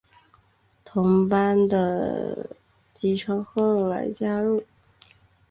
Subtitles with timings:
[0.83, 2.57] 同班的
[2.91, 4.63] 吉川后来加入。